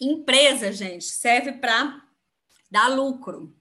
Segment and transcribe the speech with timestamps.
[0.00, 2.02] Empresa, gente, serve para
[2.70, 3.54] dar lucro.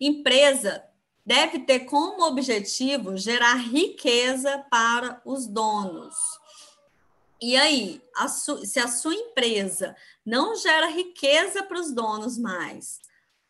[0.00, 0.82] Empresa
[1.26, 6.14] deve ter como objetivo gerar riqueza para os donos.
[7.40, 9.94] E aí, a se a sua empresa
[10.24, 12.98] não gera riqueza para os donos mais,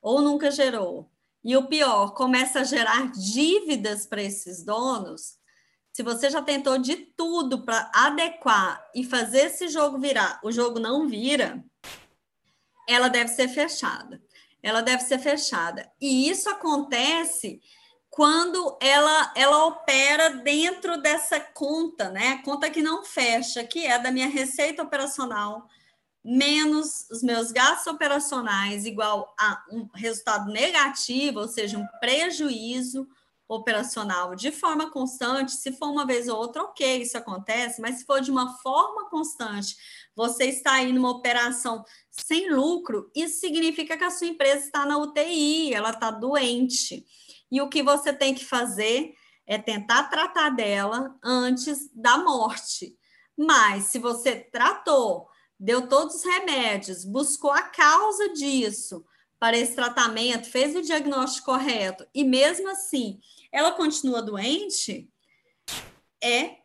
[0.03, 1.09] ou nunca gerou,
[1.45, 5.39] e o pior, começa a gerar dívidas para esses donos,
[5.93, 10.79] se você já tentou de tudo para adequar e fazer esse jogo virar, o jogo
[10.79, 11.65] não vira,
[12.89, 14.21] ela deve ser fechada
[14.63, 15.90] ela deve ser fechada.
[16.00, 17.61] E isso acontece
[18.11, 22.43] quando ela, ela opera dentro dessa conta, né?
[22.44, 25.68] Conta que não fecha, que é da minha receita operacional
[26.25, 33.08] menos os meus gastos operacionais igual a um resultado negativo, ou seja, um prejuízo
[33.48, 38.05] operacional de forma constante, se for uma vez ou outra, ok, isso acontece, mas se
[38.05, 39.74] for de uma forma constante,
[40.14, 44.98] você está aí numa operação sem lucro, isso significa que a sua empresa está na
[44.98, 47.06] UTI, ela está doente.
[47.50, 49.14] E o que você tem que fazer
[49.46, 52.94] é tentar tratar dela antes da morte.
[53.34, 55.27] Mas se você tratou,
[55.58, 59.02] deu todos os remédios, buscou a causa disso
[59.39, 63.20] para esse tratamento, fez o diagnóstico correto e mesmo assim
[63.53, 65.08] ela continua doente,
[66.22, 66.58] é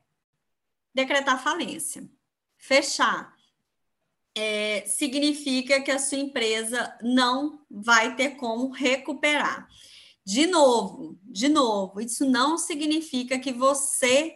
[0.93, 2.09] decretar falência.
[2.57, 3.33] Fechar
[4.35, 9.67] é, significa que a sua empresa não vai ter como recuperar.
[10.25, 14.35] De novo, de novo, isso não significa que você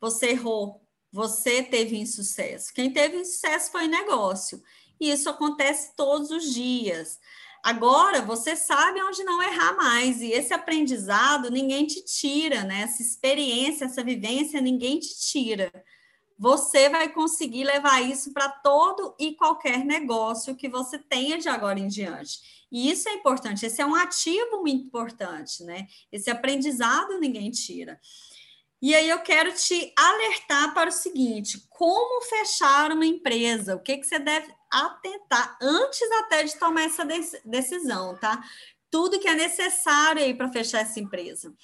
[0.00, 2.72] você errou, você teve insucesso.
[2.72, 4.62] Quem teve insucesso foi o negócio.
[5.00, 7.18] E isso acontece todos os dias.
[7.62, 12.82] Agora você sabe onde não errar mais, e esse aprendizado ninguém te tira, né?
[12.82, 15.70] Essa experiência, essa vivência, ninguém te tira.
[16.38, 21.78] Você vai conseguir levar isso para todo e qualquer negócio que você tenha de agora
[21.78, 22.38] em diante.
[22.72, 25.86] E isso é importante, esse é um ativo muito importante, né?
[26.10, 28.00] Esse aprendizado ninguém tira.
[28.80, 33.76] E aí eu quero te alertar para o seguinte: como fechar uma empresa?
[33.76, 37.04] O que, que você deve atentar antes até de tomar essa
[37.44, 38.42] decisão, tá?
[38.90, 41.54] Tudo que é necessário aí para fechar essa empresa.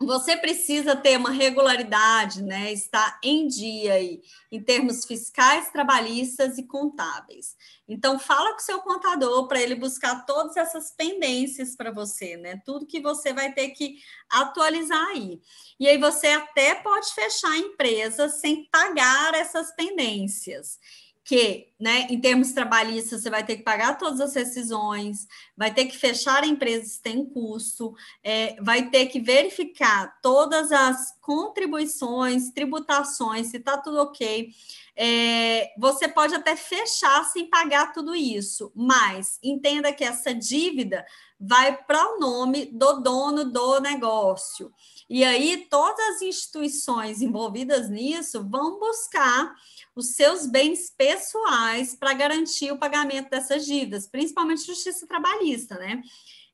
[0.00, 2.72] Você precisa ter uma regularidade, né?
[2.72, 7.56] Estar em dia aí, em termos fiscais, trabalhistas e contábeis.
[7.88, 12.62] Então, fala com o seu contador para ele buscar todas essas pendências para você, né?
[12.64, 13.96] Tudo que você vai ter que
[14.30, 15.40] atualizar aí.
[15.80, 20.78] E aí você até pode fechar a empresa sem pagar essas pendências
[21.24, 25.84] que, né, em termos trabalhistas, você vai ter que pagar todas as rescisões, vai ter
[25.84, 32.50] que fechar a empresa se tem custo, é, vai ter que verificar todas as contribuições,
[32.50, 34.50] tributações, se está tudo ok.
[34.96, 41.06] É, você pode até fechar sem pagar tudo isso, mas entenda que essa dívida
[41.38, 44.72] vai para o nome do dono do negócio.
[45.08, 49.54] E aí, todas as instituições envolvidas nisso vão buscar
[49.94, 51.67] os seus bens pessoais
[51.98, 56.02] para garantir o pagamento dessas dívidas, principalmente justiça trabalhista, né?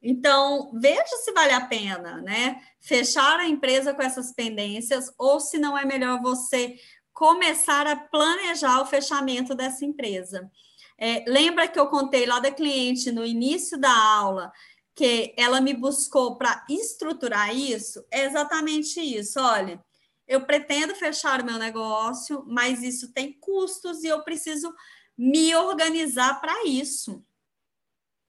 [0.03, 2.61] Então, veja se vale a pena, né?
[2.79, 6.77] Fechar a empresa com essas pendências ou se não é melhor você
[7.13, 10.51] começar a planejar o fechamento dessa empresa.
[10.99, 14.53] É, lembra que eu contei lá da cliente no início da aula
[14.95, 18.05] que ela me buscou para estruturar isso?
[18.11, 19.41] É exatamente isso.
[19.41, 19.83] Olha,
[20.27, 24.73] eu pretendo fechar o meu negócio, mas isso tem custos e eu preciso
[25.17, 27.25] me organizar para isso.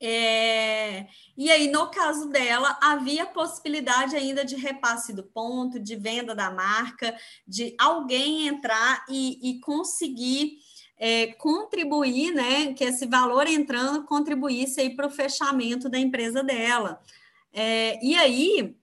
[0.01, 1.07] É,
[1.37, 6.51] e aí, no caso dela, havia possibilidade ainda de repasse do ponto, de venda da
[6.51, 10.59] marca, de alguém entrar e, e conseguir
[10.97, 12.73] é, contribuir, né?
[12.73, 17.01] Que esse valor entrando contribuísse aí para o fechamento da empresa dela.
[17.53, 18.75] É, e aí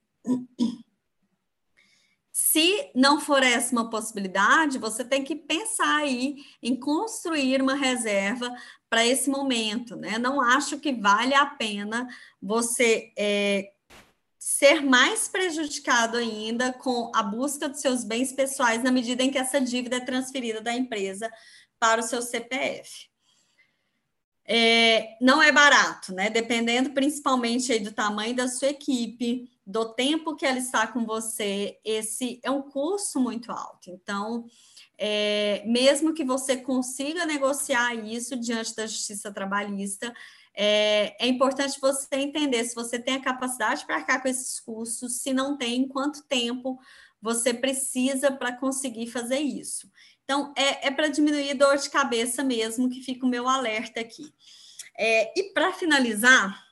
[2.32, 8.50] se não for essa uma possibilidade, você tem que pensar aí em construir uma reserva
[8.88, 10.16] para esse momento, né?
[10.18, 12.08] Não acho que vale a pena
[12.40, 13.72] você é,
[14.38, 19.38] ser mais prejudicado ainda com a busca dos seus bens pessoais na medida em que
[19.38, 21.30] essa dívida é transferida da empresa
[21.78, 23.10] para o seu CPF.
[24.46, 26.30] É, não é barato, né?
[26.30, 32.40] Dependendo principalmente do tamanho da sua equipe, do tempo que ela está com você, esse
[32.42, 33.90] é um custo muito alto.
[33.90, 34.44] Então,
[34.98, 40.12] é, mesmo que você consiga negociar isso diante da justiça trabalhista,
[40.54, 45.20] é, é, importante você entender se você tem a capacidade para arcar com esses custos,
[45.20, 46.78] se não tem, quanto tempo
[47.20, 49.90] você precisa para conseguir fazer isso.
[50.24, 54.34] Então, é, é para diminuir dor de cabeça mesmo, que fica o meu alerta aqui.
[54.98, 56.62] É, e para finalizar,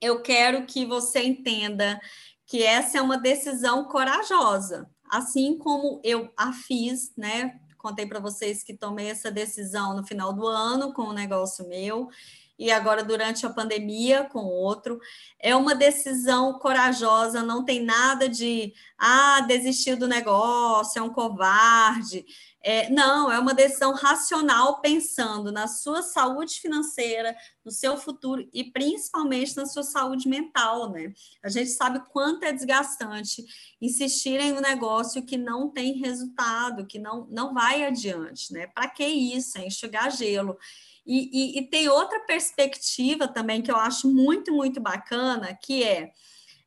[0.00, 2.00] eu quero que você entenda
[2.46, 7.58] que essa é uma decisão corajosa, assim como eu a fiz, né?
[7.78, 12.08] Contei para vocês que tomei essa decisão no final do ano com um negócio meu
[12.58, 14.98] e agora durante a pandemia com outro.
[15.38, 22.24] É uma decisão corajosa, não tem nada de ah, desistir do negócio, é um covarde.
[22.68, 28.64] É, não, é uma decisão racional pensando na sua saúde financeira, no seu futuro e
[28.64, 31.12] principalmente na sua saúde mental, né?
[31.44, 33.44] A gente sabe quanto é desgastante
[33.80, 38.66] insistir em um negócio que não tem resultado, que não, não vai adiante, né?
[38.66, 39.58] Para que isso?
[39.58, 40.58] É enxugar gelo.
[41.06, 46.10] E, e, e, tem outra perspectiva também que eu acho muito, muito bacana, que é,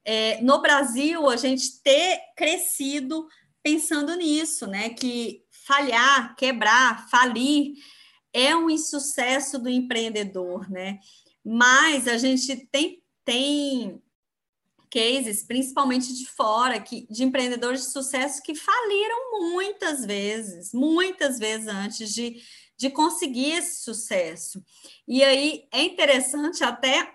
[0.06, 3.28] é no Brasil a gente ter crescido
[3.62, 4.90] pensando nisso, né?
[4.90, 7.74] Que falhar, quebrar, falir
[8.34, 11.00] é um insucesso do empreendedor, né?
[11.44, 14.02] Mas a gente tem, tem
[14.92, 21.68] cases, principalmente de fora, que, de empreendedores de sucesso que faliram muitas vezes, muitas vezes
[21.68, 22.42] antes de
[22.80, 24.64] de conseguir esse sucesso.
[25.06, 27.14] E aí é interessante até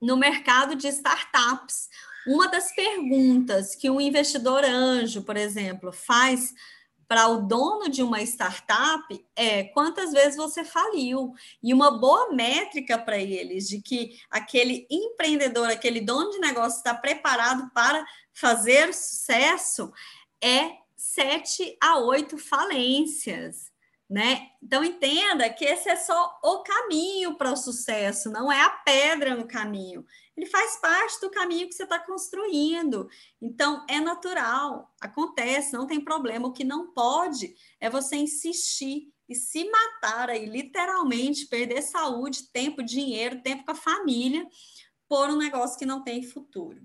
[0.00, 1.90] no mercado de startups.
[2.26, 6.54] Uma das perguntas que um investidor anjo, por exemplo, faz
[7.06, 11.34] para o dono de uma startup é quantas vezes você faliu.
[11.62, 16.94] E uma boa métrica para eles de que aquele empreendedor, aquele dono de negócio está
[16.94, 18.02] preparado para
[18.32, 19.92] fazer sucesso
[20.42, 23.70] é sete a oito falências
[24.08, 24.50] né?
[24.62, 29.36] Então entenda que esse é só o caminho para o sucesso, não é a pedra
[29.36, 30.04] no caminho.
[30.36, 33.08] Ele faz parte do caminho que você está construindo.
[33.40, 36.48] Então é natural, acontece, não tem problema.
[36.48, 42.82] O que não pode é você insistir e se matar aí, literalmente, perder saúde, tempo,
[42.82, 44.46] dinheiro, tempo com a família,
[45.06, 46.80] por um negócio que não tem futuro.